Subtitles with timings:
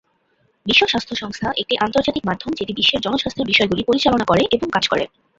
[0.65, 5.03] বিশ্ব স্বাস্থ্য সংস্থা একটি আন্তর্জাতিক মাধ্যম যেটি বিশ্বের জনস্বাস্থ্যের বিষয়গুলি পরিচালনা করে এবং কাজ করে।